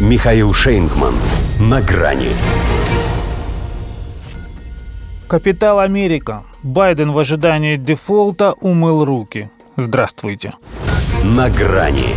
Михаил 0.00 0.52
Шейнгман. 0.52 1.14
На 1.58 1.80
грани. 1.80 2.28
Капитал 5.26 5.78
Америка. 5.78 6.42
Байден 6.62 7.12
в 7.12 7.18
ожидании 7.18 7.76
дефолта 7.76 8.52
умыл 8.60 9.06
руки. 9.06 9.50
Здравствуйте. 9.78 10.52
На 11.24 11.48
грани. 11.48 12.14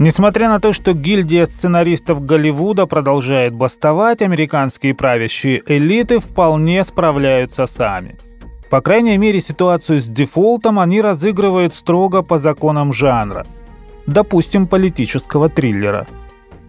Несмотря 0.00 0.48
на 0.48 0.58
то, 0.58 0.72
что 0.72 0.92
гильдия 0.92 1.46
сценаристов 1.46 2.24
Голливуда 2.24 2.86
продолжает 2.86 3.54
бастовать, 3.54 4.22
американские 4.22 4.92
правящие 4.92 5.62
элиты 5.66 6.18
вполне 6.18 6.82
справляются 6.82 7.68
сами. 7.68 8.16
По 8.70 8.80
крайней 8.80 9.18
мере, 9.18 9.40
ситуацию 9.40 10.00
с 10.00 10.06
дефолтом 10.06 10.80
они 10.80 11.00
разыгрывают 11.00 11.74
строго 11.74 12.22
по 12.22 12.40
законам 12.40 12.92
жанра. 12.92 13.46
Допустим, 14.06 14.66
политического 14.66 15.48
триллера. 15.48 16.06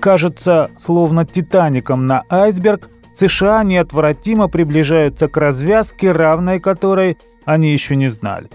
Кажется, 0.00 0.70
словно 0.82 1.26
«Титаником» 1.26 2.06
на 2.06 2.24
айсберг, 2.28 2.88
США 3.14 3.62
неотвратимо 3.64 4.48
приближаются 4.48 5.28
к 5.28 5.36
развязке, 5.36 6.10
равной 6.10 6.58
которой 6.58 7.18
они 7.44 7.72
еще 7.72 7.96
не 7.96 8.08
знали. 8.08 8.48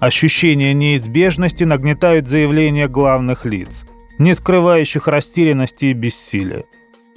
Ощущение 0.00 0.74
неизбежности 0.74 1.64
нагнетают 1.64 2.28
заявления 2.28 2.88
главных 2.88 3.44
лиц– 3.46 3.84
не 4.18 4.34
скрывающих 4.34 5.08
растерянности 5.08 5.86
и 5.86 5.92
бессилия. 5.92 6.64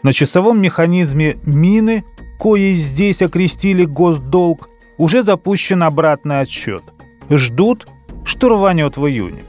На 0.03 0.13
часовом 0.13 0.61
механизме 0.61 1.37
мины, 1.45 2.05
коей 2.39 2.73
здесь 2.75 3.21
окрестили 3.21 3.85
госдолг, 3.85 4.69
уже 4.97 5.23
запущен 5.23 5.83
обратный 5.83 6.41
отсчет. 6.41 6.83
Ждут, 7.29 7.87
что 8.23 8.49
рванет 8.49 8.97
в 8.97 9.07
июне. 9.07 9.43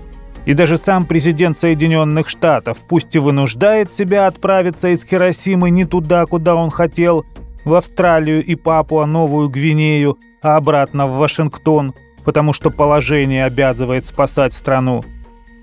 И 0.45 0.55
даже 0.55 0.77
сам 0.77 1.07
президент 1.07 1.57
Соединенных 1.59 2.29
Штатов, 2.29 2.79
пусть 2.89 3.15
и 3.15 3.19
вынуждает 3.19 3.93
себя 3.93 4.27
отправиться 4.27 4.89
из 4.89 5.05
Хиросимы 5.05 5.71
не 5.71 5.85
туда, 5.85 6.27
куда 6.27 6.57
он 6.57 6.71
хотел, 6.71 7.25
в 7.65 7.75
Австралию 7.75 8.45
и 8.45 8.57
Папуа-Новую 8.57 9.49
Гвинею, 9.49 10.19
а 10.43 10.57
обратно 10.57 11.07
в 11.07 11.17
Вашингтон, 11.17 11.95
потому 12.25 12.53
что 12.53 12.71
положение 12.71 13.45
обязывает 13.45 14.07
спасать 14.07 14.53
страну, 14.53 15.05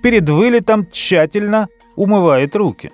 перед 0.01 0.29
вылетом 0.29 0.87
тщательно 0.89 1.67
умывает 1.97 2.55
руки. 2.55 2.91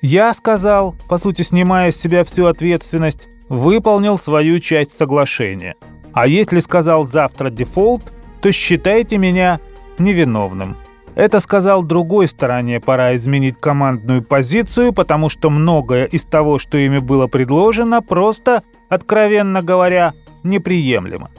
Я 0.00 0.32
сказал, 0.32 0.94
по 1.08 1.18
сути 1.18 1.42
снимая 1.42 1.90
с 1.90 1.96
себя 1.96 2.24
всю 2.24 2.46
ответственность, 2.46 3.28
выполнил 3.48 4.18
свою 4.18 4.58
часть 4.60 4.96
соглашения. 4.96 5.76
А 6.12 6.26
если 6.26 6.60
сказал 6.60 7.06
завтра 7.06 7.50
дефолт, 7.50 8.12
то 8.40 8.50
считайте 8.52 9.18
меня 9.18 9.60
невиновным. 9.98 10.76
Это 11.16 11.40
сказал 11.40 11.82
другой 11.82 12.28
стороне 12.28 12.78
пора 12.78 13.16
изменить 13.16 13.58
командную 13.58 14.22
позицию, 14.22 14.92
потому 14.92 15.28
что 15.28 15.50
многое 15.50 16.04
из 16.04 16.22
того, 16.22 16.60
что 16.60 16.78
ими 16.78 16.98
было 16.98 17.26
предложено, 17.26 18.02
просто, 18.02 18.62
откровенно 18.88 19.62
говоря, 19.62 20.12
неприемлемо. 20.44 21.30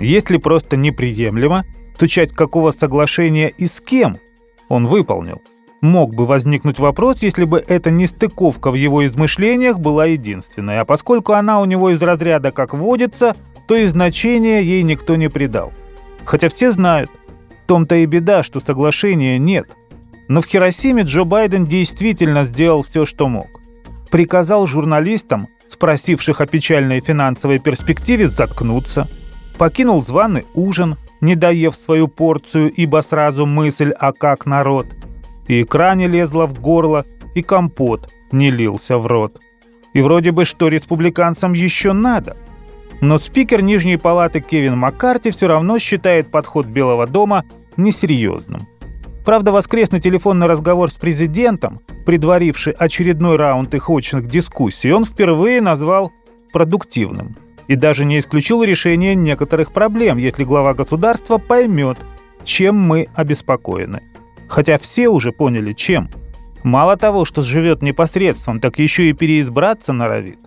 Если 0.00 0.38
просто 0.38 0.78
неприемлемо, 0.78 1.64
то 1.98 2.08
часть 2.08 2.32
какого 2.32 2.70
соглашения 2.70 3.48
и 3.48 3.66
с 3.66 3.80
кем 3.80 4.16
он 4.68 4.86
выполнил– 4.86 5.42
Мог 5.84 6.14
бы 6.14 6.24
возникнуть 6.24 6.78
вопрос, 6.78 7.20
если 7.20 7.44
бы 7.44 7.62
эта 7.68 7.90
нестыковка 7.90 8.70
в 8.70 8.74
его 8.74 9.04
измышлениях 9.04 9.78
была 9.78 10.06
единственной, 10.06 10.80
а 10.80 10.86
поскольку 10.86 11.34
она 11.34 11.60
у 11.60 11.66
него 11.66 11.90
из 11.90 12.00
разряда 12.00 12.52
как 12.52 12.72
водится, 12.72 13.36
то 13.68 13.74
и 13.76 13.84
значения 13.84 14.62
ей 14.62 14.82
никто 14.82 15.16
не 15.16 15.28
придал. 15.28 15.74
Хотя 16.24 16.48
все 16.48 16.70
знают, 16.70 17.10
в 17.64 17.66
том-то 17.66 17.96
и 17.96 18.06
беда, 18.06 18.42
что 18.42 18.60
соглашения 18.60 19.38
нет. 19.38 19.66
Но 20.28 20.42
в 20.42 20.46
Хиросиме 20.46 21.02
Джо 21.02 21.24
Байден 21.24 21.64
действительно 21.64 22.44
сделал 22.44 22.82
все, 22.82 23.06
что 23.06 23.26
мог. 23.26 23.48
Приказал 24.10 24.66
журналистам, 24.66 25.48
спросивших 25.70 26.42
о 26.42 26.46
печальной 26.46 27.00
финансовой 27.00 27.58
перспективе, 27.58 28.28
заткнуться. 28.28 29.08
Покинул 29.56 30.04
званый 30.04 30.44
ужин, 30.52 30.96
не 31.22 31.36
доев 31.36 31.74
свою 31.74 32.06
порцию, 32.06 32.70
ибо 32.70 33.00
сразу 33.00 33.46
мысль 33.46 33.92
«а 33.98 34.12
как 34.12 34.44
народ?» 34.44 34.86
и 35.48 35.62
икра 35.62 35.94
не 35.94 36.06
лезла 36.06 36.46
в 36.46 36.60
горло, 36.60 37.06
и 37.34 37.42
компот 37.42 38.12
не 38.30 38.50
лился 38.50 38.98
в 38.98 39.06
рот. 39.06 39.40
И 39.94 40.02
вроде 40.02 40.32
бы 40.32 40.44
что 40.44 40.68
республиканцам 40.68 41.54
еще 41.54 41.92
надо. 41.92 42.36
Но 43.04 43.18
спикер 43.18 43.60
Нижней 43.60 43.98
палаты 43.98 44.40
Кевин 44.40 44.78
Маккарти 44.78 45.30
все 45.30 45.46
равно 45.46 45.78
считает 45.78 46.30
подход 46.30 46.64
Белого 46.64 47.06
дома 47.06 47.44
несерьезным. 47.76 48.66
Правда, 49.26 49.52
воскресный 49.52 50.00
телефонный 50.00 50.46
разговор 50.46 50.90
с 50.90 50.94
президентом, 50.94 51.82
предваривший 52.06 52.72
очередной 52.72 53.36
раунд 53.36 53.74
их 53.74 53.90
очных 53.90 54.26
дискуссий, 54.26 54.90
он 54.90 55.04
впервые 55.04 55.60
назвал 55.60 56.12
продуктивным. 56.50 57.36
И 57.68 57.76
даже 57.76 58.06
не 58.06 58.18
исключил 58.18 58.62
решение 58.62 59.14
некоторых 59.14 59.72
проблем, 59.72 60.16
если 60.16 60.44
глава 60.44 60.72
государства 60.72 61.36
поймет, 61.36 61.98
чем 62.42 62.80
мы 62.80 63.08
обеспокоены. 63.14 64.02
Хотя 64.48 64.78
все 64.78 65.08
уже 65.08 65.30
поняли, 65.30 65.74
чем. 65.74 66.08
Мало 66.62 66.96
того, 66.96 67.26
что 67.26 67.42
живет 67.42 67.82
непосредством, 67.82 68.60
так 68.60 68.78
еще 68.78 69.10
и 69.10 69.12
переизбраться 69.12 69.92
норовит. 69.92 70.38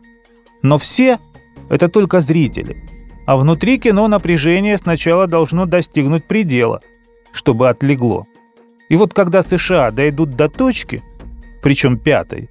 Но 0.63 0.79
все– 0.79 1.19
это 1.69 1.87
только 1.87 2.19
зрители. 2.19 2.77
А 3.25 3.37
внутри 3.37 3.77
кино 3.77 4.07
напряжение 4.07 4.77
сначала 4.77 5.27
должно 5.27 5.65
достигнуть 5.65 6.25
предела, 6.25 6.81
чтобы 7.31 7.69
отлегло. 7.69 8.25
И 8.89 8.95
вот 8.95 9.13
когда 9.13 9.43
США 9.43 9.91
дойдут 9.91 10.31
до 10.31 10.47
точки, 10.47 11.01
причем 11.61 11.97
пятой, 11.97 12.49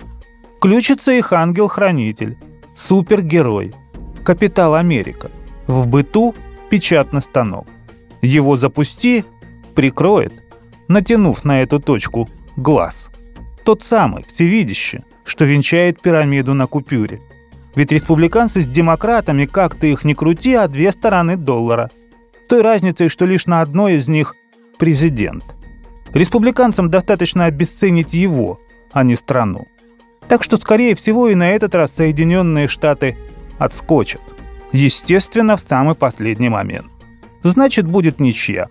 включится 0.59 1.13
их 1.13 1.33
ангел-хранитель, 1.33 2.37
супергерой, 2.77 3.73
капитал 4.25 4.75
Америка. 4.75 5.31
В 5.67 5.89
быту 5.89 6.35
печатный 6.69 7.23
станок. 7.23 7.67
Его 8.21 8.57
запусти, 8.57 9.25
прикроет– 9.75 10.33
натянув 10.89 11.45
на 11.45 11.63
эту 11.63 11.81
точку 11.81 12.29
глаз. 12.57 13.11
Тот 13.65 13.83
самый, 13.83 14.23
всевидящий, 14.23 15.01
что 15.25 15.45
венчает 15.45 16.01
пирамиду 16.01 16.55
на 16.55 16.67
купюре. 16.67 17.21
Ведь 17.77 17.93
республиканцы 17.93 18.63
с 18.63 18.67
демократами, 18.67 19.45
как 19.45 19.77
ты 19.77 19.93
их 19.93 20.05
ни 20.05 20.15
крути, 20.15 20.55
а 20.55 20.67
две 20.67 20.91
стороны 20.91 21.37
доллара. 21.37 21.91
Той 22.49 22.63
разницей, 22.63 23.09
что 23.09 23.27
лишь 23.27 23.47
на 23.47 23.61
одной 23.61 23.95
из 23.95 24.09
них 24.09 24.35
президент. 24.79 25.45
Республиканцам 26.13 26.91
достаточно 26.91 27.45
обесценить 27.45 28.15
его, 28.15 28.59
а 28.93 29.05
не 29.05 29.15
страну. 29.15 29.67
Так 30.27 30.43
что, 30.43 30.57
скорее 30.57 30.95
всего, 30.95 31.29
и 31.29 31.35
на 31.35 31.51
этот 31.51 31.75
раз 31.75 31.93
Соединенные 31.93 32.67
Штаты 32.67 33.17
отскочат. 33.59 34.23
Естественно, 34.73 35.57
в 35.57 35.61
самый 35.61 35.95
последний 35.95 36.49
момент. 36.49 36.89
Значит, 37.43 37.87
будет 37.87 38.19
ничья. 38.19 38.69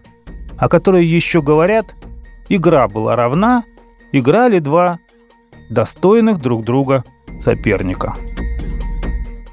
О 0.58 0.68
которой 0.68 1.06
еще 1.06 1.42
говорят, 1.42 1.96
Игра 2.50 2.88
была 2.88 3.16
равна, 3.16 3.64
играли 4.12 4.60
два 4.60 5.00
достойных 5.70 6.40
друг 6.40 6.64
друга 6.64 7.04
соперника. 7.42 8.16